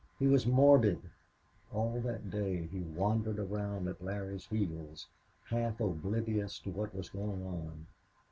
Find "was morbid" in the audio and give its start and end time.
0.25-0.99